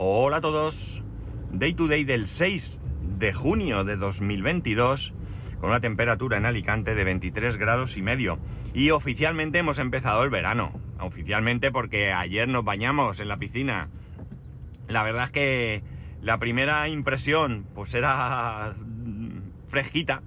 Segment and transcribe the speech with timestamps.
[0.00, 1.02] Hola a todos.
[1.50, 2.78] Day to day del 6
[3.18, 5.12] de junio de 2022
[5.58, 8.38] con una temperatura en Alicante de 23 grados y medio.
[8.74, 10.70] Y oficialmente hemos empezado el verano.
[11.00, 13.88] Oficialmente porque ayer nos bañamos en la piscina.
[14.86, 15.82] La verdad es que
[16.22, 18.76] la primera impresión pues era
[19.66, 20.22] fresquita.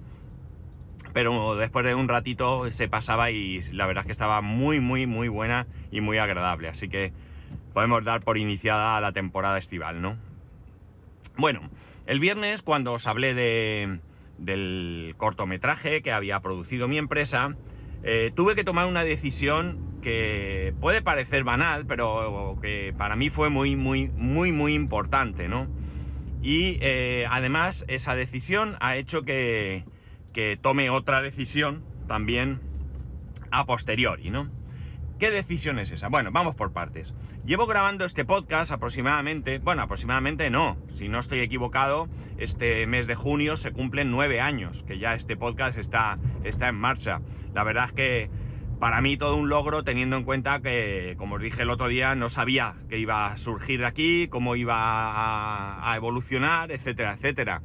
[1.14, 5.06] Pero después de un ratito se pasaba y la verdad es que estaba muy, muy,
[5.06, 6.68] muy buena y muy agradable.
[6.68, 7.14] Así que
[7.72, 10.16] podemos dar por iniciada la temporada estival, ¿no?
[11.36, 11.60] Bueno,
[12.06, 14.00] el viernes cuando os hablé de,
[14.38, 17.56] del cortometraje que había producido mi empresa,
[18.02, 23.48] eh, tuve que tomar una decisión que puede parecer banal, pero que para mí fue
[23.48, 25.68] muy, muy, muy, muy importante, ¿no?
[26.42, 29.84] Y eh, además esa decisión ha hecho que,
[30.32, 32.60] que tome otra decisión también
[33.52, 34.50] a posteriori, ¿no?
[35.22, 36.08] ¿Qué decisión es esa?
[36.08, 37.14] Bueno, vamos por partes.
[37.44, 42.08] Llevo grabando este podcast aproximadamente, bueno, aproximadamente no, si no estoy equivocado,
[42.38, 46.74] este mes de junio se cumplen nueve años que ya este podcast está, está en
[46.74, 47.20] marcha.
[47.54, 48.30] La verdad es que
[48.80, 52.16] para mí todo un logro teniendo en cuenta que, como os dije el otro día,
[52.16, 57.62] no sabía que iba a surgir de aquí, cómo iba a, evolucionar, etcétera, etcétera.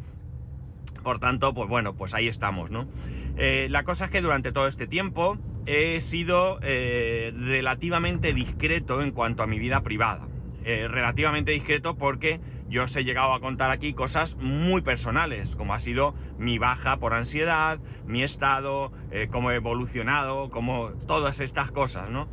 [1.02, 2.88] Por tanto, pues bueno, pues ahí estamos, ¿no?
[3.36, 9.12] Eh, la cosa es que durante todo este tiempo he sido eh, relativamente discreto en
[9.12, 10.28] cuanto a mi vida privada.
[10.64, 15.74] Eh, relativamente discreto porque yo os he llegado a contar aquí cosas muy personales, como
[15.74, 18.92] ha sido mi baja por ansiedad, mi estado,
[19.32, 22.28] cómo he evolucionado, como todas estas cosas, ¿no?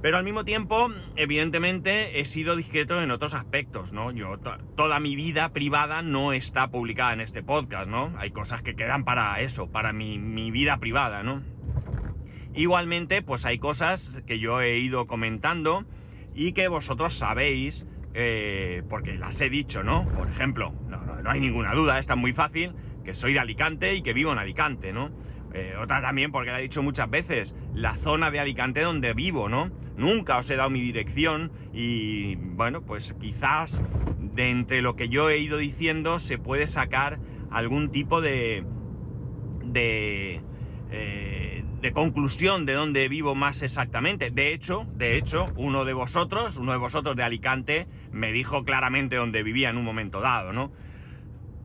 [0.00, 4.12] Pero al mismo tiempo, evidentemente, he sido discreto en otros aspectos, ¿no?
[4.12, 4.38] Yo,
[4.76, 8.12] toda mi vida privada no está publicada en este podcast, ¿no?
[8.16, 11.42] Hay cosas que quedan para eso, para mi, vida privada, ¿no?
[12.54, 15.84] Igualmente, pues hay cosas que yo he ido comentando
[16.34, 20.08] y que vosotros sabéis, eh, porque las he dicho, ¿no?
[20.08, 22.72] Por ejemplo, no, no hay ninguna duda, está muy fácil,
[23.04, 25.10] que soy de Alicante y que vivo en Alicante, ¿no?
[25.54, 29.48] Eh, otra también, porque la he dicho muchas veces, la zona de Alicante donde vivo,
[29.48, 29.70] ¿no?
[29.96, 33.80] Nunca os he dado mi dirección y, bueno, pues quizás
[34.20, 37.18] de entre lo que yo he ido diciendo se puede sacar
[37.50, 38.64] algún tipo de...
[39.64, 40.42] de...
[40.90, 44.30] Eh, de conclusión de dónde vivo más exactamente.
[44.30, 49.16] De hecho, de hecho, uno de vosotros, uno de vosotros de Alicante, me dijo claramente
[49.16, 50.72] dónde vivía en un momento dado, ¿no?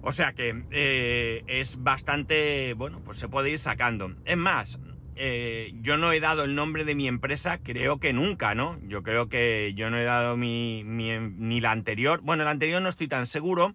[0.01, 4.13] O sea que eh, es bastante, bueno, pues se puede ir sacando.
[4.25, 4.77] Es más,
[5.15, 8.77] eh, yo no he dado el nombre de mi empresa, creo que nunca, ¿no?
[8.87, 12.19] Yo creo que yo no he dado mi, ni la anterior.
[12.21, 13.73] Bueno, la anterior no estoy tan seguro,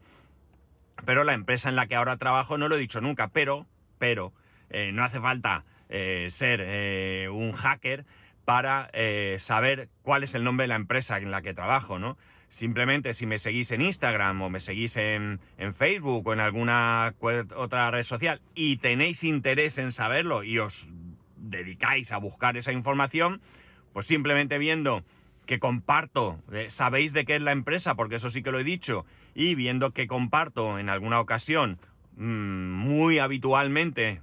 [1.04, 3.28] pero la empresa en la que ahora trabajo no lo he dicho nunca.
[3.28, 3.66] Pero,
[3.98, 4.32] pero,
[4.70, 8.04] eh, no hace falta ser un hacker
[8.44, 8.90] para
[9.38, 12.16] saber cuál es el nombre de la empresa en la que trabajo, ¿no?
[12.48, 15.38] Simplemente si me seguís en Instagram o me seguís en,
[15.74, 17.14] Facebook o en alguna
[17.54, 20.88] otra red social y tenéis interés en saberlo y os
[21.36, 23.42] dedicáis a buscar esa información,
[23.92, 25.04] pues simplemente viendo
[25.44, 28.64] que comparto, eh, sabéis de qué es la empresa, porque eso sí que lo he
[28.64, 31.78] dicho, y viendo que comparto en alguna ocasión,
[32.16, 34.20] mm, muy habitualmente,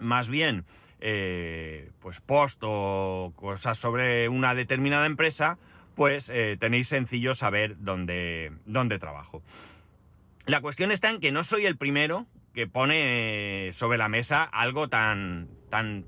[0.00, 0.64] más bien,
[1.00, 5.58] eh, pues post o cosas sobre una determinada empresa,
[5.94, 9.42] pues eh, tenéis sencillo saber dónde, dónde trabajo.
[10.46, 14.88] La cuestión está en que no soy el primero que pone sobre la mesa algo
[14.88, 16.06] tan, tan,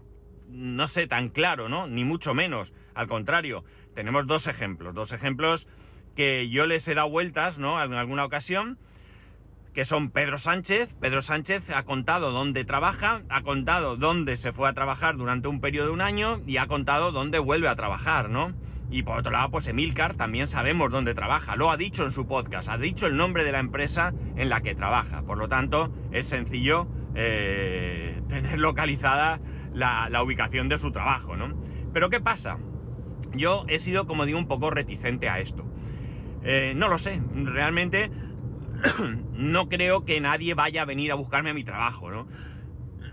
[0.49, 1.87] no sé, tan claro, ¿no?
[1.87, 2.73] Ni mucho menos.
[2.95, 5.67] Al contrario, tenemos dos ejemplos, dos ejemplos
[6.17, 7.83] que yo les he dado vueltas, ¿no?
[7.83, 8.79] En alguna ocasión,
[9.79, 10.93] que son Pedro Sánchez.
[11.01, 15.61] Pedro Sánchez ha contado dónde trabaja, ha contado dónde se fue a trabajar durante un
[15.61, 18.55] periodo de un año y ha contado dónde vuelve a trabajar, ¿no?
[18.91, 22.27] Y por otro lado, pues Emilcar también sabemos dónde trabaja, lo ha dicho en su
[22.27, 25.23] podcast, ha dicho el nombre de la empresa en la que trabaja.
[25.23, 29.39] Por lo tanto, es sencillo eh, tener localizada
[29.73, 31.55] la, ubicación de su trabajo, ¿no?
[31.93, 32.59] Pero ¿qué pasa?
[33.33, 35.65] Yo he sido, como digo, un poco reticente a esto.
[36.43, 38.11] Eh, no lo sé, realmente
[39.33, 42.29] no creo que nadie vaya a venir a buscarme a mi trabajo, ¿no?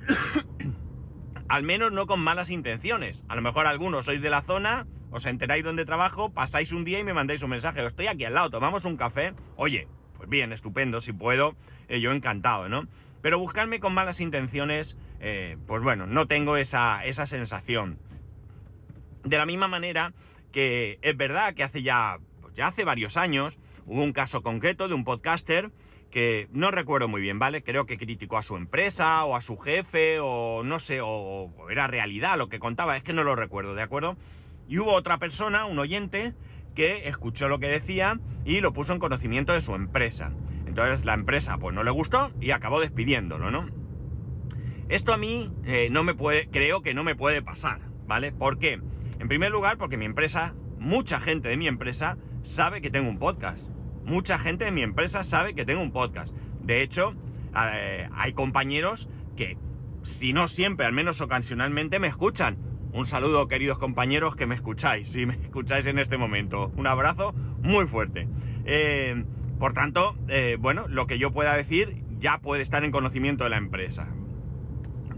[1.48, 3.24] Al menos no con malas intenciones.
[3.28, 7.00] A lo mejor algunos sois de la zona os enteráis dónde trabajo, pasáis un día
[7.00, 10.52] y me mandáis un mensaje, estoy aquí al lado, tomamos un café, oye, pues bien,
[10.52, 11.56] estupendo, si puedo,
[11.88, 12.86] eh, yo encantado, ¿no?
[13.22, 17.98] Pero buscarme con malas intenciones, eh, pues bueno, no tengo esa, esa sensación.
[19.24, 20.12] De la misma manera
[20.52, 24.88] que es verdad que hace ya, pues ya hace varios años, hubo un caso concreto
[24.88, 25.72] de un podcaster
[26.12, 27.64] que no recuerdo muy bien, ¿vale?
[27.64, 31.70] Creo que criticó a su empresa o a su jefe o no sé, o, o
[31.70, 34.16] era realidad lo que contaba, es que no lo recuerdo, ¿de acuerdo?
[34.68, 36.34] Y hubo otra persona, un oyente,
[36.76, 40.32] que escuchó lo que decía y lo puso en conocimiento de su empresa.
[40.68, 43.70] Entonces la empresa pues no le gustó y acabó despidiéndolo, ¿no?
[44.90, 48.32] Esto a mí eh, no me puede, creo que no me puede pasar, ¿vale?
[48.32, 48.80] ¿Por qué?
[49.20, 53.18] En primer lugar, porque mi empresa, mucha gente de mi empresa sabe que tengo un
[53.18, 53.75] podcast.
[54.06, 56.34] Mucha gente de mi empresa sabe que tengo un podcast.
[56.62, 57.16] De hecho,
[57.56, 59.58] eh, hay compañeros que,
[60.04, 62.58] si no siempre, al menos ocasionalmente, me escuchan.
[62.94, 66.72] Un saludo, queridos compañeros, que me escucháis, si me escucháis en este momento.
[66.78, 68.28] Un abrazo muy fuerte.
[68.66, 69.26] Eh,
[69.60, 70.16] por tanto,
[70.60, 74.08] bueno, lo que yo pueda decir ya puede estar en conocimiento de la empresa.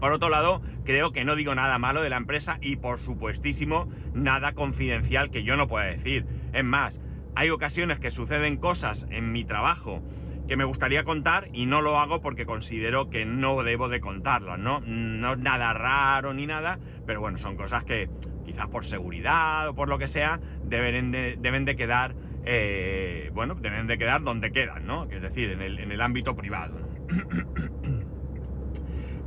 [0.00, 3.88] Por otro lado, creo que no digo nada malo de la empresa y por supuestísimo
[4.14, 6.24] nada confidencial que yo no pueda decir.
[6.52, 7.00] Es más,
[7.38, 10.02] hay ocasiones que suceden cosas en mi trabajo
[10.48, 14.58] que me gustaría contar y no lo hago porque considero que no debo de contarlas,
[14.58, 14.80] ¿no?
[14.80, 18.10] No es nada raro ni nada, pero bueno, son cosas que
[18.44, 23.54] quizás por seguridad o por lo que sea deben de, deben de quedar, eh, bueno,
[23.54, 25.04] deben de quedar donde quedan, ¿no?
[25.08, 26.76] Es decir, en el, ámbito privado.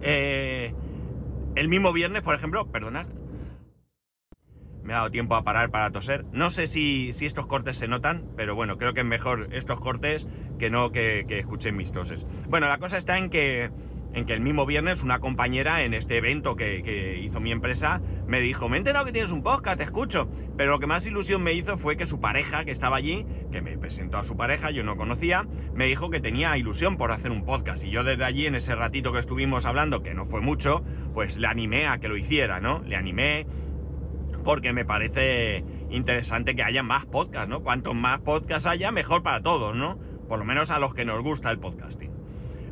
[0.03, 0.73] Eh,
[1.53, 3.05] el mismo viernes, por ejemplo, perdonad.
[4.83, 6.25] Me ha dado tiempo a parar para toser.
[6.31, 9.79] No sé si, si estos cortes se notan, pero bueno, creo que es mejor estos
[9.79, 10.27] cortes
[10.59, 12.25] que no que, que escuchen mis toses.
[12.47, 13.69] Bueno, la cosa está en que
[14.13, 18.39] en que el mismo viernes una compañera en este evento que, hizo mi empresa me
[18.39, 20.29] dijo, me he enterado que tienes un podcast, te escucho.
[20.57, 23.61] Pero lo que más ilusión me hizo fue que su pareja, que estaba allí, que
[23.61, 27.31] me presentó a su pareja, yo no conocía, me dijo que tenía ilusión por hacer
[27.31, 27.83] un podcast.
[27.83, 30.83] Y yo desde allí, en ese ratito que estuvimos hablando, que no fue mucho,
[31.13, 32.79] pues le animé a que lo hiciera, ¿no?
[32.85, 33.47] Le animé
[34.43, 37.61] porque me parece interesante que haya más podcasts, ¿no?
[37.61, 39.97] Cuanto más podcasts haya, mejor para todos, ¿no?
[40.27, 42.11] Por lo menos a los que nos gusta el podcasting.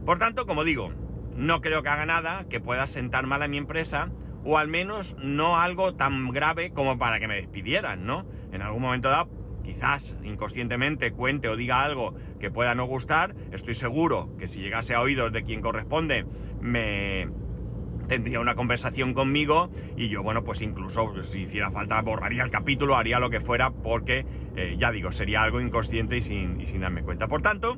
[0.06, 0.92] Por tanto, como digo,
[1.36, 4.10] no creo que haga nada que pueda sentar mal a mi empresa
[4.44, 8.26] o al menos no algo tan grave como para que me despidieran, ¿no?
[8.52, 9.30] En algún momento dado,
[9.64, 14.96] quizás inconscientemente cuente o diga algo que pueda no gustar, estoy seguro que si llegase
[14.96, 16.26] a oídos de quien corresponde,
[16.62, 17.28] me
[18.10, 22.98] tendría una conversación conmigo y yo, bueno, pues incluso si hiciera falta borraría el capítulo,
[22.98, 24.26] haría lo que fuera porque,
[24.58, 27.28] eh, ya digo, sería algo inconsciente y sin, darme cuenta.
[27.28, 27.78] Por tanto,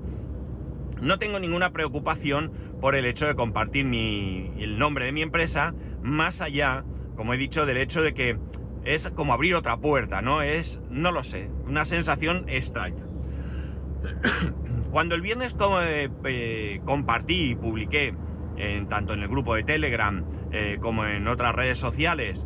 [1.01, 6.41] no tengo ninguna preocupación por el hecho de compartir el nombre de mi empresa, más
[6.41, 6.85] allá,
[7.15, 8.39] como he dicho, del hecho de que
[8.85, 10.41] es como abrir otra puerta, ¿no?
[10.41, 13.03] Es, no lo sé, una sensación extraña.
[14.91, 18.15] Cuando el viernes como, eh, eh, compartí y publiqué,
[18.61, 22.45] en, tanto en el grupo de Telegram eh, como en otras redes sociales,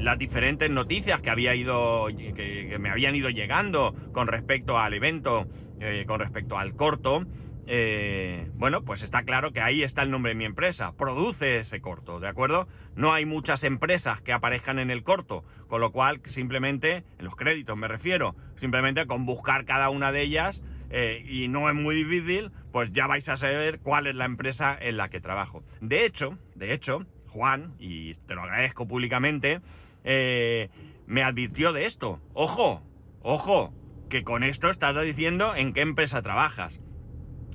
[0.00, 5.46] las diferentes noticias que había ido que, me habían ido llegando con respecto al evento
[5.78, 7.26] eh, con respecto al corto,
[7.66, 11.82] eh, bueno, pues está claro que ahí está el nombre de mi empresa, produce ese
[11.82, 12.66] corto, ¿de acuerdo?
[12.94, 17.36] No hay muchas empresas que aparezcan en el corto, con lo cual simplemente, en los
[17.36, 21.96] créditos me refiero, simplemente con buscar cada una de ellas, eh, y no es muy
[21.96, 25.64] difícil, pues ya vais a saber cuál es la empresa en la que trabajo.
[25.80, 29.60] De hecho, de hecho, Juan, y te lo agradezco públicamente,
[30.04, 32.20] me advirtió de esto.
[32.32, 32.82] Ojo,
[33.22, 33.72] ojo,
[34.08, 36.80] que con esto estás diciendo en qué empresa trabajas.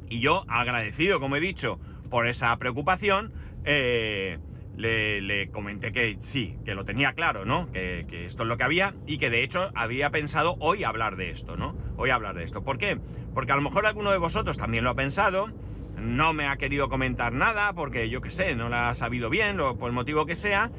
[0.10, 1.80] Y yo, agradecido, como he dicho,
[2.10, 3.32] por esa preocupación,
[3.64, 4.40] eh,
[4.82, 7.72] le, comenté que sí, que lo tenía claro, ¿no?
[7.72, 11.30] Que, esto es lo que había y que de hecho había pensado hoy hablar de
[11.30, 11.76] esto, ¿no?
[11.98, 12.64] Hoy hablar de esto.
[12.64, 13.00] ¿Por qué?
[13.34, 15.50] Porque a lo mejor alguno de vosotros también lo ha pensado,
[15.98, 19.60] no me ha querido comentar nada porque yo qué sé, no lo ha sabido bien
[19.60, 20.72] o por el motivo que sea,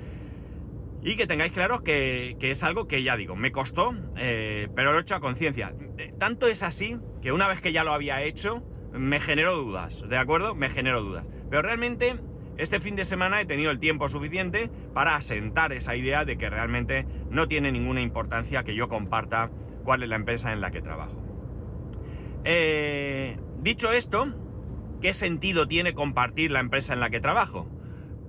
[1.05, 4.99] y que tengáis claro que, es algo que ya digo, me costó, eh, pero lo
[4.99, 5.75] he hecho a conciencia.
[5.99, 10.09] Eh, tanto es así que una vez que ya lo había hecho, me generó dudas,
[10.09, 10.55] ¿de acuerdo?
[10.55, 11.27] Me generó dudas.
[11.51, 12.21] Pero realmente
[12.59, 16.51] este fin de semana he tenido el tiempo suficiente para asentar esa idea de que
[16.51, 19.51] realmente no tiene ninguna importancia que yo comparta
[19.85, 21.23] cuál es la empresa en la que trabajo.
[22.45, 24.35] Eh, dicho esto,
[25.01, 27.69] ¿qué sentido tiene compartir la empresa en la que trabajo?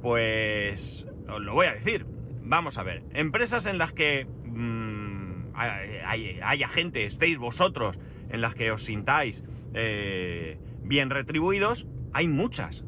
[0.01, 2.06] Pues os lo voy a decir.
[2.46, 7.98] Vamos a ver, empresas en las que mm, haya gente, estéis vosotros,
[8.30, 12.84] en las que os sintáis eh, bien retribuidos, hay muchas.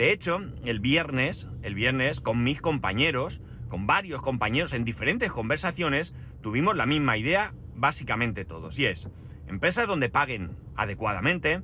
[0.00, 6.14] De hecho, el viernes, el viernes, con mis compañeros, con varios compañeros en diferentes conversaciones,
[6.40, 8.78] tuvimos la misma idea, básicamente todos.
[8.78, 9.08] Y es,
[9.46, 11.60] empresas donde paguen adecuadamente,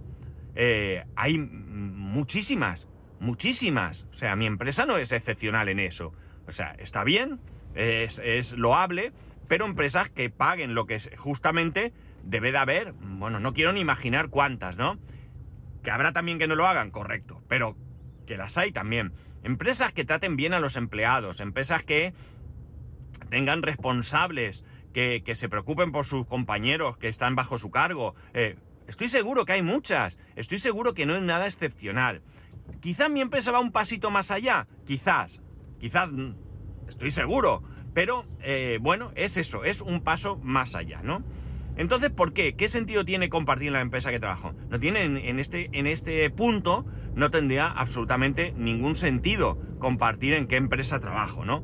[0.55, 2.87] eh, hay muchísimas,
[3.21, 4.05] muchísimas.
[4.13, 6.13] O sea, mi empresa no es excepcional en eso.
[6.47, 7.41] O sea, está bien,
[7.75, 9.15] es, loable,
[9.49, 13.81] pero empresas que paguen lo que es justamente debe de haber, bueno, no quiero ni
[13.81, 14.99] imaginar cuántas, ¿no?
[15.83, 17.79] Que habrá también que no lo hagan, correcto, pero
[18.27, 19.13] que las hay también.
[19.43, 22.13] Empresas que traten bien a los empleados, empresas que
[23.31, 28.15] tengan responsables que, se preocupen por sus compañeros que están bajo su cargo.
[28.33, 28.57] Eh,
[28.89, 32.23] estoy seguro que hay muchas, estoy seguro que no es nada excepcional.
[32.81, 35.41] Quizás mi empresa va un pasito más allá, quizás,
[35.79, 36.09] quizás,
[36.89, 41.23] estoy seguro, pero eh, bueno, es eso, es un paso más allá, ¿no?
[41.77, 42.55] Entonces, ¿por qué?
[42.55, 44.55] ¿Qué sentido tiene compartir la empresa que trabajo?
[44.71, 50.57] No tiene en, este, en este punto, no tendría absolutamente ningún sentido compartir en qué
[50.57, 51.63] empresa trabajo, ¿no?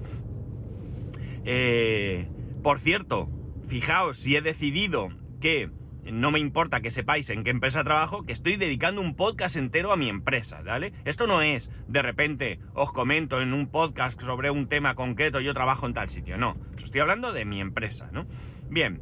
[1.44, 2.28] Eh,
[2.62, 3.28] por cierto,
[3.68, 5.08] fijaos, si he decidido
[5.40, 5.70] que
[6.04, 9.92] no me importa que sepáis en qué empresa trabajo, que estoy dedicando un podcast entero
[9.92, 10.92] a mi empresa, ¿vale?
[11.04, 15.54] Esto no es, de repente, os comento en un podcast sobre un tema concreto, yo
[15.54, 16.56] trabajo en tal sitio, no.
[16.82, 18.26] Estoy hablando de mi empresa, ¿no?
[18.68, 19.00] Bien,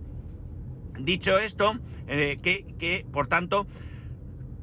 [1.05, 1.79] Dicho esto,
[2.09, 3.67] eh, que, por tanto,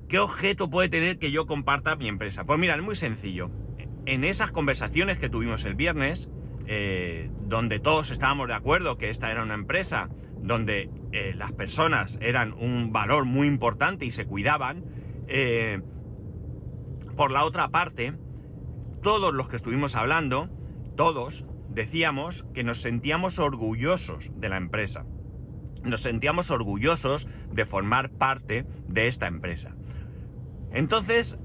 [0.08, 2.44] ¿qué objeto puede tener que yo comparta mi empresa?
[2.44, 3.50] Pues mira, es muy sencillo.
[4.06, 6.29] En esas conversaciones que tuvimos el viernes,
[6.67, 12.20] eh, donde todos estábamos de acuerdo que esta era una empresa, donde eh, las personas
[12.22, 14.84] eran un valor muy importante y se cuidaban,
[17.17, 18.13] por la otra parte,
[19.01, 20.48] todos los que estuvimos hablando,
[20.96, 25.03] todos decíamos que nos sentíamos orgullosos de la empresa
[25.88, 29.75] nos sentíamos orgullosos de formar parte de esta empresa.
[30.72, 31.38] Entonces,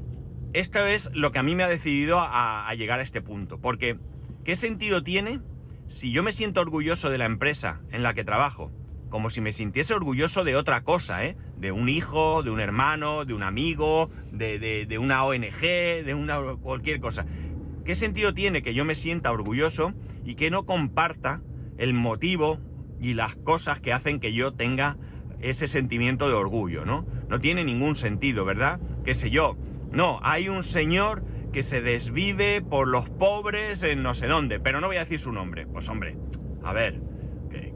[0.52, 3.58] esto es lo que a mí me ha decidido a, llegar a este punto.
[3.58, 3.98] Porque,
[4.44, 5.40] ¿qué sentido tiene
[5.88, 8.70] si yo me siento orgulloso de la empresa en la que trabajo?
[9.08, 11.36] Como si me sintiese orgulloso de otra cosa, ¿eh?
[11.56, 16.38] De un hijo, de un hermano, de un amigo, de, de una ONG, de una
[16.56, 17.26] cualquier cosa.
[17.84, 19.92] ¿Qué sentido tiene que yo me sienta orgulloso
[20.24, 21.42] y que no comparta
[21.78, 22.58] el motivo
[23.02, 24.96] y las cosas que hacen que yo tenga
[25.40, 27.04] ese sentimiento de orgullo, ¿no?
[27.28, 28.80] No tiene ningún sentido, ¿verdad?
[29.04, 29.56] ¿Qué sé yo?
[29.90, 34.80] No, hay un señor que se desvive por los pobres en no sé dónde, pero
[34.80, 35.66] no voy a decir su nombre.
[35.66, 36.16] Pues hombre,
[36.62, 37.00] a ver,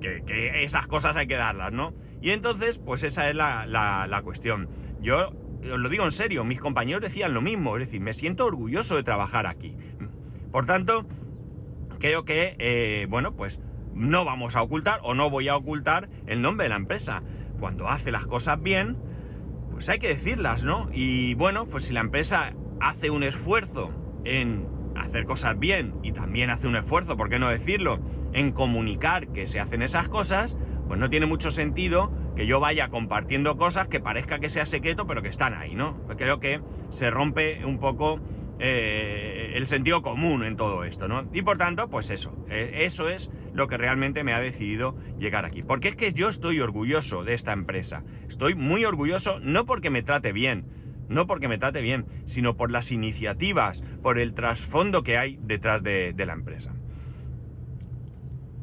[0.00, 1.92] que, esas cosas hay que darlas, ¿no?
[2.22, 4.68] Y entonces, pues esa es la, la, cuestión.
[5.00, 5.30] Yo
[5.60, 8.94] os lo digo en serio, mis compañeros decían lo mismo, es decir, me siento orgulloso
[8.94, 9.76] de trabajar aquí.
[10.52, 11.04] Por tanto,
[11.98, 13.60] creo que, eh, bueno, pues
[13.96, 17.22] no vamos a ocultar o no voy a ocultar el nombre de la empresa.
[17.58, 18.98] Cuando hace las cosas bien,
[19.72, 20.88] pues hay que decirlas, ¿no?
[20.92, 23.90] Y bueno, pues si la empresa hace un esfuerzo
[24.24, 27.98] en hacer cosas bien y también hace un esfuerzo, ¿por qué no decirlo?,
[28.32, 32.88] en comunicar que se hacen esas cosas, pues no tiene mucho sentido que yo vaya
[32.90, 35.96] compartiendo cosas que parezca que sea secreto, pero que están ahí, ¿no?
[36.18, 36.60] Creo que
[36.90, 38.20] se rompe un poco
[38.58, 41.28] eh, el sentido común en todo esto, ¿no?
[41.32, 45.44] Y por tanto, pues eso, eh, eso es lo que realmente me ha decidido llegar
[45.44, 45.62] aquí.
[45.62, 48.04] Porque es que yo estoy orgulloso de esta empresa.
[48.28, 50.66] Estoy muy orgulloso no porque me trate bien,
[51.08, 55.82] no porque me trate bien, sino por las iniciativas, por el trasfondo que hay detrás
[55.82, 56.74] de, la empresa.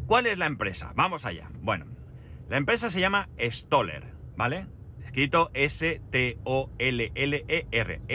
[0.05, 0.93] ¿Cuál es la empresa?
[0.95, 1.49] Vamos allá.
[1.61, 1.87] Bueno,
[2.49, 4.67] la empresa se llama Stoller, ¿vale?
[5.03, 6.01] Escrito S-T-O-L-L-E-R,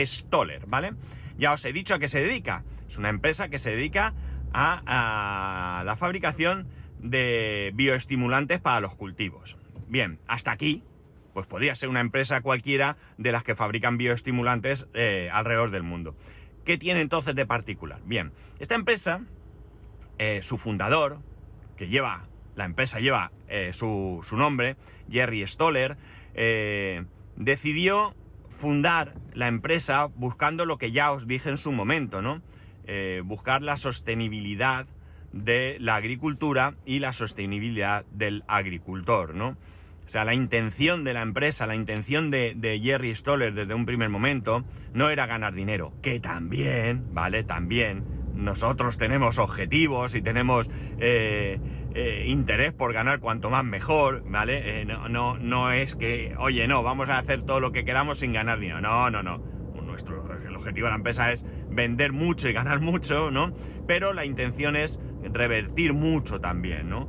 [0.06, 0.92] Stoller, ¿vale?
[1.37, 2.64] Ya os he dicho a qué se dedica.
[2.88, 4.14] Es una empresa que se dedica
[4.52, 6.69] a, la fabricación
[7.00, 9.57] de bioestimulantes para los cultivos.
[9.88, 10.83] Bien, hasta aquí,
[11.33, 16.17] pues podría ser una empresa cualquiera de las que fabrican bioestimulantes eh, alrededor del mundo.
[16.64, 18.00] ¿Qué tiene entonces de particular?
[18.05, 19.23] Bien, esta empresa,
[20.19, 21.21] eh, su fundador,
[21.76, 22.26] que lleva,
[22.57, 24.76] la empresa lleva eh, su, su, nombre,
[25.11, 25.97] Jerry Stoller,
[27.37, 28.14] decidió
[28.59, 32.43] fundar la empresa buscando lo que ya os dije en su momento, ¿no?
[32.90, 34.87] Eh, buscar la sostenibilidad
[35.30, 39.59] de la agricultura y la sostenibilidad del agricultor, ¿no?
[40.07, 44.09] O sea, la intención de la empresa, la intención de, Jerry Stoller desde un primer
[44.09, 44.64] momento
[44.95, 47.45] no era ganar dinero, que también, ¿vale?
[47.45, 48.04] También
[48.35, 51.61] nosotros tenemos objetivos y tenemos eh,
[51.95, 54.87] eh, interés por ganar cuanto más mejor, ¿vale?
[54.87, 58.33] No, no, no es que, oye, no, vamos a hacer todo lo que queramos sin
[58.33, 58.80] ganar dinero.
[58.80, 59.42] No, no, no.
[59.85, 61.45] Nuestro, el objetivo de la empresa es
[61.78, 63.52] vender mucho y ganar mucho, ¿no?
[63.87, 67.08] Pero la intención es revertir mucho también, ¿no?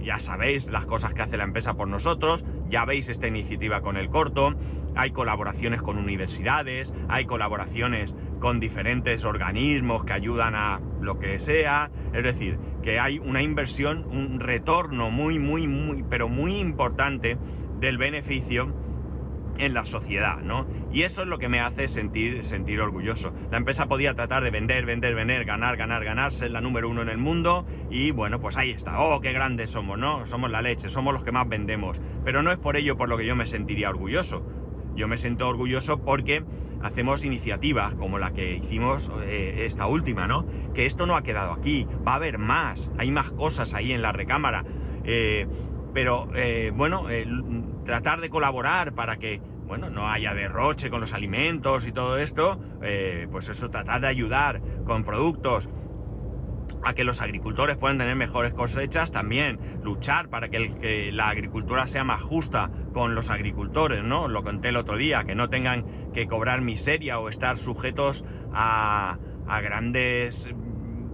[0.00, 3.96] ya sabéis las cosas que hace la empresa por nosotros, ya veis esta iniciativa con
[3.96, 4.54] el corto,
[4.94, 11.90] hay colaboraciones con universidades, hay colaboraciones con diferentes organismos que ayudan a lo que sea,
[12.12, 17.36] es decir, que hay una inversión, un retorno muy, muy, muy, pero muy importante
[17.80, 18.85] del beneficio
[19.58, 20.66] en la sociedad, ¿no?
[20.92, 23.32] Y eso es lo que me hace sentir, sentir orgulloso.
[23.50, 27.02] La empresa podía tratar de vender, vender, vender, ganar, ganar, ganar, ser la número uno
[27.02, 29.00] en el mundo y bueno, pues ahí está.
[29.00, 30.26] Oh, qué grandes somos, ¿no?
[30.26, 32.00] Somos la leche, somos los que más vendemos.
[32.24, 34.42] Pero no es por ello por lo que yo me sentiría orgulloso.
[34.94, 36.44] Yo me siento orgulloso porque
[36.82, 40.46] hacemos iniciativas como la que hicimos eh, esta última, ¿no?
[40.74, 44.02] Que esto no ha quedado aquí, va a haber más, hay más cosas ahí en
[44.02, 44.64] la recámara.
[45.04, 45.46] Eh,
[45.92, 47.06] pero eh, bueno,
[47.86, 52.60] tratar de colaborar para que bueno, no haya derroche con los alimentos y todo esto,
[53.32, 55.68] pues eso, tratar de ayudar con productos
[56.82, 62.04] a que los agricultores puedan tener mejores cosechas, también luchar para que, la agricultura sea
[62.04, 64.28] más justa con los agricultores, ¿no?
[64.28, 69.18] Lo conté el otro día, que no tengan que cobrar miseria o estar sujetos a,
[69.48, 70.48] a grandes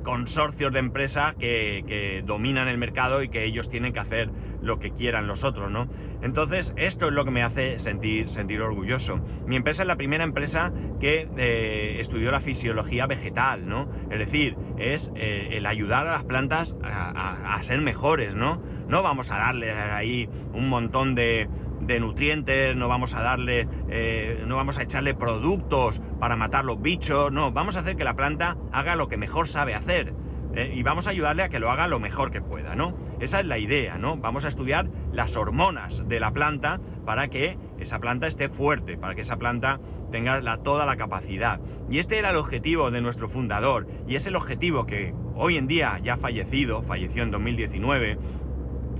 [0.02, 4.30] consorcios de empresas que, que, dominan el mercado y que ellos tienen que hacer
[4.62, 5.88] lo que quieran los otros, ¿no?
[6.22, 9.20] Entonces, esto es lo que me hace sentir, sentir orgulloso.
[9.46, 13.88] Mi empresa es la primera empresa que eh, estudió la fisiología vegetal, ¿no?
[14.10, 18.62] Es decir, es eh, el ayudar a las plantas a, ser mejores, ¿no?
[18.88, 21.48] No vamos a darle ahí un montón de,
[21.80, 26.80] de nutrientes, no vamos a darle, eh, no vamos a echarle productos para matar los
[26.80, 30.14] bichos, no, vamos a hacer que la planta haga lo que mejor sabe hacer.
[30.54, 32.94] Eh, y vamos a ayudarle a que lo haga lo mejor que pueda, ¿no?
[33.20, 34.16] Esa es la idea, ¿no?
[34.16, 39.14] Vamos a estudiar las hormonas de la planta para que esa planta esté fuerte, para
[39.14, 39.80] que esa planta
[40.10, 41.60] tenga toda la capacidad.
[41.90, 45.66] Y este era el objetivo de nuestro fundador, y es el objetivo que hoy en
[45.66, 48.18] día ya fallecido, falleció en 2019,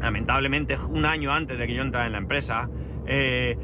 [0.01, 2.69] lamentablemente un año antes de que yo entrara en la empresa,
[3.07, 3.57] eh,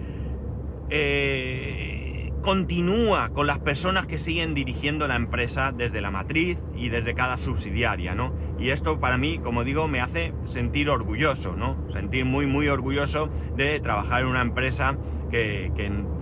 [0.91, 2.08] eh,
[2.43, 7.39] continúa con las personas que siguen dirigiendo la empresa desde la matriz y desde cada
[7.39, 8.33] subsidiaria, ¿no?
[8.59, 11.77] Y esto para mí, como digo, me hace sentir orgulloso, ¿no?
[11.93, 14.97] Sentir muy, muy orgulloso de trabajar en una empresa
[15.31, 15.73] que,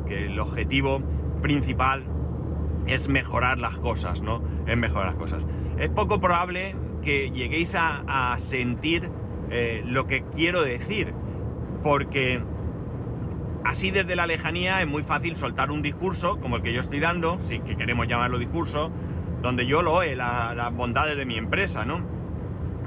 [0.08, 1.02] el objetivo
[1.42, 2.04] principal
[2.86, 4.42] es mejorar las cosas, ¿no?
[4.66, 5.42] Es mejorar las cosas.
[5.78, 9.10] Es poco probable que lleguéis a sentir
[9.50, 11.12] eh, lo que quiero decir,
[11.82, 12.42] porque
[13.66, 17.00] así desde la lejanía es muy fácil soltar un discurso como el que yo estoy
[17.00, 18.92] dando, si que queremos llamarlo discurso,
[19.42, 22.00] donde yo lo he, las bondades de mi empresa, ¿no?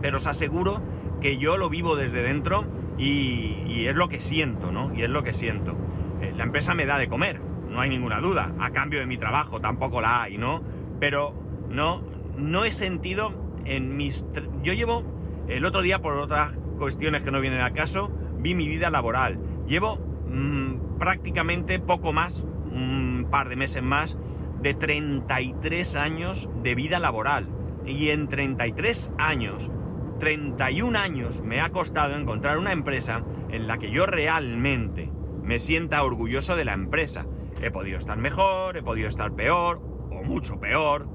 [0.01, 0.81] Pero os aseguro
[1.21, 2.65] que yo lo vivo desde dentro
[2.97, 4.93] y, es lo que siento, ¿no?
[4.93, 5.75] Y es lo que siento.
[6.21, 9.17] Eh, la empresa me da de comer, no hay ninguna duda, a cambio de mi
[9.17, 10.61] trabajo tampoco la hay, ¿no?
[10.99, 11.33] Pero
[11.69, 12.01] no,
[12.37, 13.33] no he sentido
[13.65, 14.25] en mis...
[14.63, 15.03] Yo llevo
[15.49, 19.39] el otro día, por otras cuestiones que no vienen al caso, vi mi vida laboral.
[19.67, 24.17] Llevo mm, prácticamente poco más, un par de meses más,
[24.61, 27.47] de 33 años de vida laboral.
[27.85, 29.69] Y en 33 años,
[30.19, 35.09] 31 años me ha costado encontrar una empresa en la que yo realmente
[35.43, 37.25] me sienta orgulloso de la empresa.
[37.61, 41.07] He podido estar mejor, he podido estar peor, o mucho peor.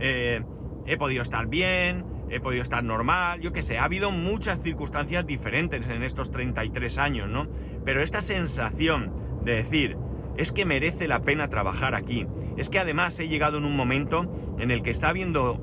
[0.00, 0.42] Eh,
[0.86, 5.26] he podido estar bien, he podido estar normal, yo qué sé, ha habido muchas circunstancias
[5.26, 7.46] diferentes en estos 33 años, ¿no?
[7.84, 9.12] Pero esta sensación
[9.44, 9.96] de decir,
[10.36, 14.56] es que merece la pena trabajar aquí, es que además he llegado en un momento
[14.58, 15.60] en el que está habiendo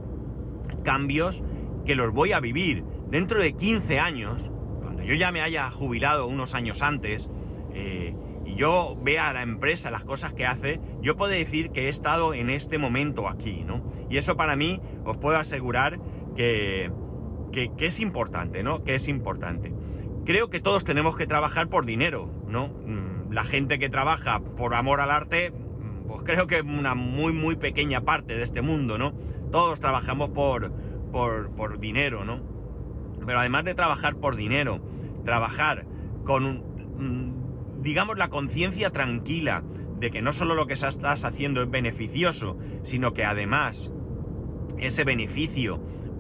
[0.84, 1.44] cambios
[1.86, 4.52] que los voy a vivir dentro de 15 años,
[4.82, 7.30] cuando yo ya me haya jubilado unos años antes,
[7.74, 11.86] eh, y yo vea a la empresa las cosas que hace, yo puedo decir que
[11.86, 13.84] he estado en este momento aquí, ¿no?
[14.10, 16.00] Y eso para mí os puedo asegurar
[16.36, 16.92] que,
[17.80, 18.84] es importante, ¿no?
[18.84, 19.74] Que es importante.
[20.26, 22.68] Creo que todos tenemos que trabajar por dinero, ¿no?
[22.68, 26.96] Mm, la gente que trabaja por amor al arte, mm, pues creo que es una
[26.96, 29.14] muy, muy pequeña parte de este mundo, ¿no?
[29.52, 30.72] Todos trabajamos por,
[31.12, 32.42] por, por dinero, ¿no?
[33.26, 34.82] Pero además de trabajar por dinero,
[35.24, 35.86] trabajar
[36.26, 36.64] con,
[36.98, 39.64] mm, digamos, la conciencia tranquila
[40.00, 43.92] de que no solo lo que estás haciendo es beneficioso, sino que además
[44.78, 45.80] ese beneficio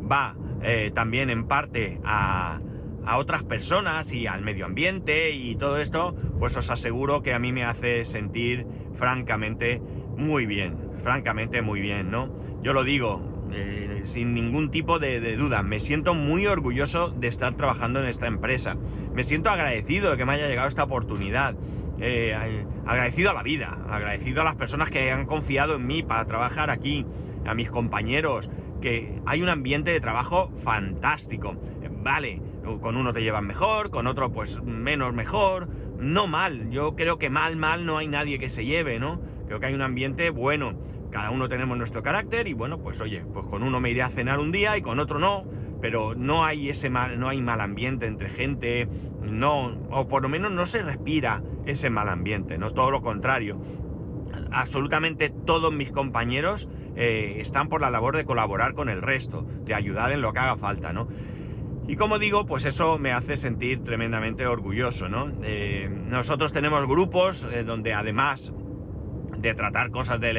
[0.09, 2.59] va eh, también en parte a,
[3.05, 7.39] a otras personas y al medio ambiente y todo esto, pues os aseguro que a
[7.39, 8.65] mí me hace sentir
[8.95, 9.81] francamente
[10.17, 12.29] muy bien, francamente muy bien, ¿no?
[12.61, 17.55] Yo lo digo eh, sin ningún tipo de, duda, me siento muy orgulloso de estar
[17.55, 18.75] trabajando en esta empresa,
[19.13, 21.55] me siento agradecido de que me haya llegado esta oportunidad,
[21.99, 26.25] eh, agradecido a la vida, agradecido a las personas que han confiado en mí para
[26.25, 27.05] trabajar aquí,
[27.45, 28.49] a mis compañeros,
[28.85, 31.55] que hay un ambiente de trabajo fantástico.
[32.03, 32.39] Vale,
[32.81, 35.67] con uno te llevan mejor, con otro pues menos mejor,
[35.97, 36.69] no mal.
[36.69, 39.19] Yo creo que mal, mal no hay nadie que se lleve, ¿no?
[39.47, 40.75] Creo que hay un ambiente bueno.
[41.09, 44.09] Cada uno tenemos nuestro carácter y bueno, pues oye, pues con uno me iré a
[44.09, 45.45] cenar un día y con otro no,
[45.81, 48.87] pero no hay ese mal, no hay mal ambiente entre gente,
[49.23, 52.71] no, o por lo menos no se respira ese mal ambiente, ¿no?
[52.71, 53.59] Todo lo contrario.
[54.51, 59.73] Absolutamente todos mis compañeros eh, están por la labor de colaborar con el resto, de
[59.73, 61.07] ayudar en lo que haga falta, ¿no?
[61.87, 65.31] Y como digo, pues eso me hace sentir tremendamente orgulloso, ¿no?
[65.43, 68.51] Eh, nosotros tenemos grupos eh, donde además
[69.37, 70.33] de tratar cosas de,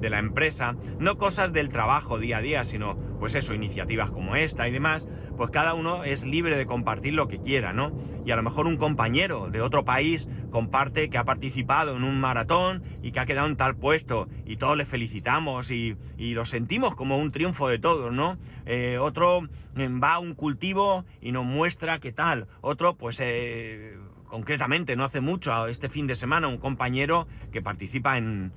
[0.00, 4.36] de, la empresa, no cosas del trabajo día a día, sino pues eso, iniciativas como
[4.36, 7.92] esta y demás, pues cada uno es libre de compartir lo que quiera, ¿no?
[8.24, 12.20] Y a lo mejor un compañero de otro país comparte que ha participado en un
[12.20, 16.96] maratón y que ha quedado en tal puesto y todos le felicitamos y, lo sentimos
[16.96, 18.38] como un triunfo de todos, ¿no?
[18.66, 22.46] Eh, otro mm, va a un cultivo y nos muestra qué tal.
[22.60, 23.18] Otro, pues...
[23.20, 23.96] Eh,
[24.34, 28.50] concretamente no hace mucho, este fin de semana, un compañero que participa en,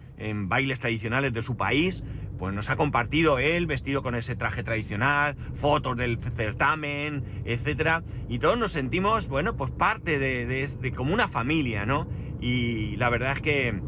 [0.50, 2.04] bailes tradicionales de su país,
[2.38, 8.40] pues nos ha compartido él vestido con ese traje tradicional, fotos del certamen, etcétera, y
[8.40, 12.08] todos nos sentimos, bueno, pues parte de, como una familia, ¿no?
[12.40, 13.82] Y la verdad es que,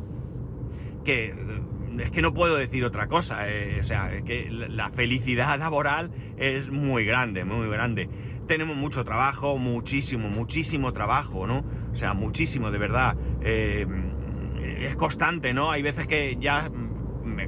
[1.06, 1.34] que
[2.00, 6.12] es que no puedo decir otra cosa, eh, o sea, es que la felicidad laboral
[6.38, 8.10] es muy grande, muy grande
[8.50, 11.64] tenemos mucho trabajo, muchísimo, muchísimo trabajo, ¿no?
[11.94, 13.16] O sea, muchísimo, de verdad.
[13.44, 13.86] Eh,
[14.80, 15.72] es constante, ¿no?
[15.72, 16.72] Hay veces que ya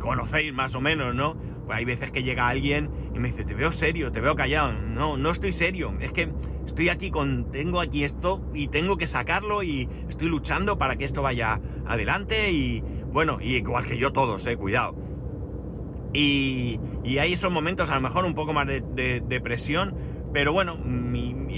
[0.02, 1.36] conocéis más o menos, ¿no?
[1.66, 4.74] Pues hay veces que llega alguien y me dice, te veo serio, te veo callado.
[4.74, 5.94] No, no estoy serio.
[6.00, 6.32] Es que
[6.66, 11.06] estoy aquí con, tengo aquí esto y tengo que sacarlo y estoy luchando para que
[11.06, 14.96] esto vaya adelante y, bueno, y igual que yo todos, eh, cuidado.
[16.14, 19.96] Y, y hay esos momentos a lo mejor un poco más de, de, de presión,
[20.34, 20.78] pero bueno,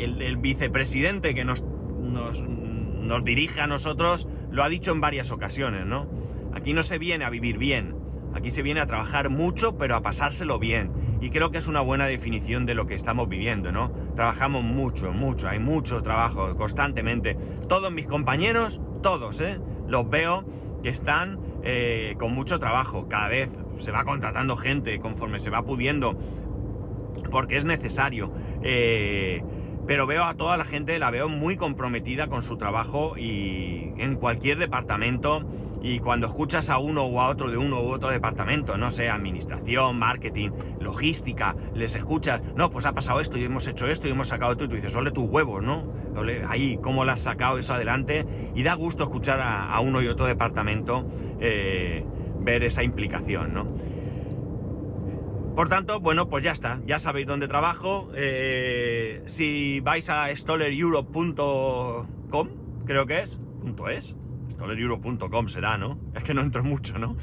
[0.02, 6.08] el, vicepresidente que nos, nos, dirige a nosotros lo ha dicho en varias ocasiones, ¿no?
[6.54, 7.96] Aquí no se viene a vivir bien,
[8.34, 10.92] aquí se viene a trabajar mucho, pero a pasárselo bien.
[11.22, 13.92] Y creo que es una buena definición de lo que estamos viviendo, ¿no?
[14.16, 17.38] Trabajamos mucho, mucho, hay mucho trabajo constantemente.
[17.70, 19.60] Todos mis compañeros, todos, ¿eh?
[19.88, 20.44] Los veo
[20.84, 23.08] que están eh, con mucho trabajo.
[23.08, 26.18] Cada vez se va contratando gente conforme se va pudiendo
[27.32, 28.32] porque es necesario.
[28.62, 29.42] Eh,
[29.86, 34.16] pero veo a toda la gente, la veo muy comprometida con su trabajo y en
[34.16, 35.44] cualquier departamento.
[35.86, 39.10] Y cuando escuchas a uno o a otro de uno u otro departamento, no sé,
[39.10, 44.12] administración, marketing, logística, les escuchas, no, pues ha pasado esto y hemos hecho esto y
[44.12, 45.84] hemos sacado esto y tú dices, ole tus huevos, ¿no?
[46.48, 48.26] ahí, cómo le has sacado eso adelante.
[48.56, 51.06] Y da gusto escuchar a, uno y otro departamento
[51.42, 52.06] eh,
[52.40, 53.68] ver esa implicación, ¿no?
[55.56, 58.10] Por tanto, bueno, pues ya está, ya sabéis dónde trabajo.
[58.16, 62.48] Eh, si vais a stollereurope.com,
[62.86, 64.16] creo que es, punto es,
[64.50, 66.00] stollereurope.com será, ¿no?
[66.16, 67.16] Es que no entro mucho, ¿no?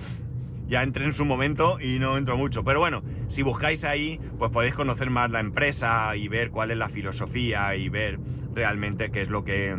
[0.68, 2.62] Ya entré en su momento y no entro mucho.
[2.62, 6.78] Pero bueno, si buscáis ahí, pues podéis conocer más la empresa y ver cuál es
[6.78, 8.20] la filosofía y ver
[8.54, 9.76] realmente qué es lo que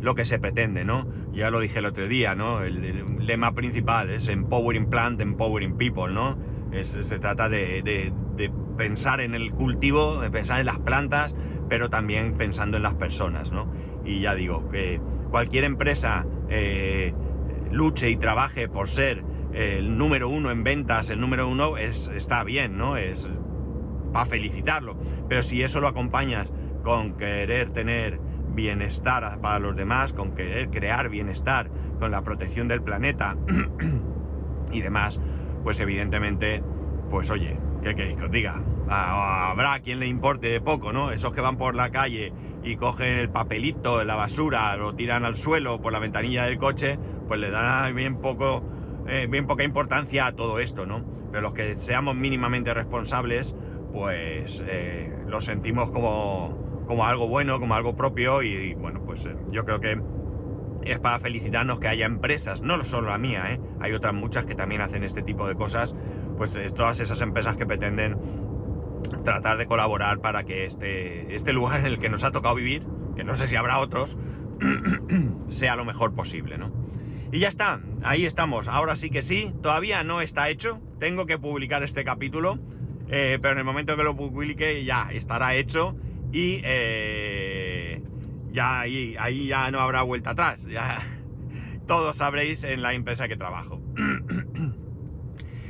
[0.00, 1.06] lo que se pretende, ¿no?
[1.32, 2.62] Ya lo dije el otro día, ¿no?
[2.62, 6.53] El, el lema principal es Empowering Plant, Empowering People, ¿no?
[6.82, 8.12] Se trata de,
[8.76, 11.34] pensar en el cultivo, de pensar en las plantas,
[11.68, 13.72] pero también pensando en las personas, ¿no?
[14.04, 17.14] Y ya digo, que cualquier empresa eh,
[17.70, 22.42] luche y trabaje por ser el número uno en ventas, el número uno, es, está
[22.42, 22.96] bien, ¿no?
[22.96, 23.28] Es
[24.12, 24.96] para felicitarlo.
[25.28, 26.50] Pero si eso lo acompañas
[26.82, 28.18] con querer tener
[28.54, 33.36] bienestar para los demás, con querer crear bienestar, con la protección del planeta
[34.72, 35.20] y demás,
[35.64, 36.62] pues evidentemente,
[37.10, 38.62] pues oye, ¿qué queréis que os diga?
[38.86, 41.10] Habrá quien le importe de poco, ¿no?
[41.10, 45.24] Esos que van por la calle y cogen el papelito de la basura, lo tiran
[45.24, 48.62] al suelo por la ventanilla del coche, pues le dan bien poco,
[49.08, 51.02] eh, bien poca importancia a todo esto, ¿no?
[51.32, 53.54] Pero los que seamos mínimamente responsables,
[53.92, 59.34] pues eh, lo sentimos como, como algo bueno, como algo propio y, bueno, pues eh,
[59.50, 60.00] yo creo que
[60.86, 63.60] es para felicitarnos que haya empresas, no solo la mía, ¿eh?
[63.80, 65.94] hay otras muchas que también hacen este tipo de cosas,
[66.36, 68.18] pues todas esas empresas que pretenden
[69.24, 72.86] tratar de colaborar para que este, este lugar en el que nos ha tocado vivir,
[73.16, 74.16] que no sé si habrá otros,
[75.48, 76.72] sea lo mejor posible, ¿no?
[77.32, 81.38] Y ya está, ahí estamos, ahora sí que sí, todavía no está hecho, tengo que
[81.38, 82.58] publicar este capítulo,
[83.08, 85.96] eh, pero en el momento que lo publique ya estará hecho
[86.32, 86.60] y...
[86.64, 87.63] Eh,
[88.54, 90.64] ya ahí, ahí ya no habrá vuelta atrás.
[90.64, 91.04] Ya
[91.88, 93.82] todos sabréis en la empresa que trabajo.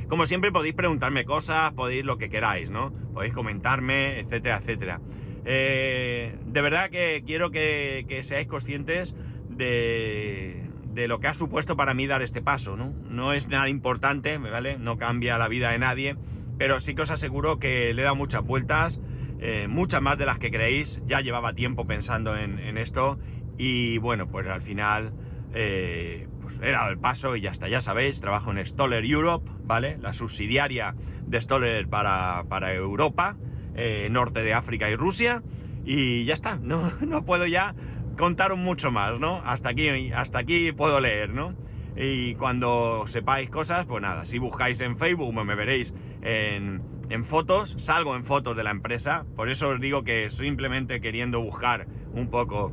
[0.08, 2.92] Como siempre podéis preguntarme cosas, podéis lo que queráis, ¿no?
[3.14, 5.00] Podéis comentarme, etcétera, etcétera.
[5.46, 9.14] Eh, de verdad que quiero que, seáis conscientes
[9.48, 12.92] de, de, lo que ha supuesto para mí dar este paso, ¿no?
[13.08, 14.78] No es nada importante, ¿vale?
[14.78, 16.16] No cambia la vida de nadie,
[16.58, 19.00] pero sí que os aseguro que le he dado muchas vueltas
[19.46, 21.02] eh, muchas más de las que creéis.
[21.06, 23.18] Ya llevaba tiempo pensando en, esto
[23.58, 25.12] y bueno, pues al final
[25.52, 27.68] eh, pues he el paso y ya está.
[27.68, 29.98] Ya sabéis, trabajo en Stoller Europe, ¿vale?
[30.00, 30.94] La subsidiaria
[31.26, 33.36] de Stoller para, Europa,
[33.74, 35.42] eh, norte de África y Rusia.
[35.84, 37.74] Y ya está, no, no puedo ya
[38.16, 39.42] contaros mucho más, ¿no?
[39.44, 41.54] Hasta aquí, hasta aquí puedo leer, ¿no?
[41.98, 47.76] Y cuando sepáis cosas, pues nada, si buscáis en Facebook me veréis en en fotos,
[47.78, 52.28] salgo en fotos de la empresa, por eso os digo que simplemente queriendo buscar un
[52.28, 52.72] poco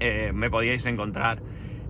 [0.00, 1.40] eh, me podíais encontrar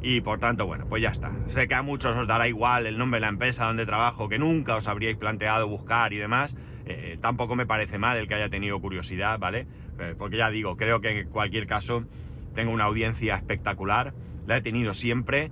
[0.02, 1.32] y por tanto, bueno, pues ya está.
[1.48, 4.38] Sé que a muchos os dará igual el nombre de la empresa donde trabajo, que
[4.38, 6.54] nunca os habríais planteado buscar y demás.
[6.84, 9.66] Eh, tampoco me parece mal el que haya tenido curiosidad, ¿vale?
[9.98, 12.04] Eh, porque ya digo, creo que en cualquier caso
[12.54, 14.14] tengo una audiencia espectacular,
[14.46, 15.50] la he tenido siempre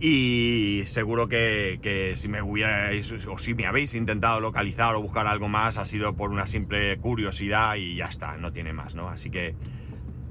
[0.00, 5.48] y seguro que, si me hubierais o si me habéis intentado localizar o buscar algo
[5.48, 9.08] más ha sido por una simple curiosidad y ya está, no tiene más, ¿no?
[9.08, 9.56] Así que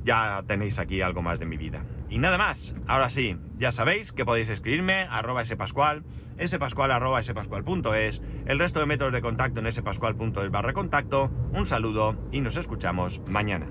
[0.06, 1.84] ya tenéis aquí algo más de mi vida.
[2.10, 6.04] Y nada más, ahora sí, ya sabéis que podéis escribirme arroba spascual,
[6.46, 12.16] spascual arroba spascual.es, el resto de métodos de contacto en spascual.es barra contacto, un saludo
[12.32, 13.68] y nos escuchamos mañana.